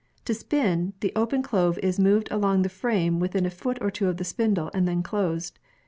[0.25, 4.09] To spin, the open clove is moved along the frame within a foot or two
[4.09, 5.59] of the spindles and then closed.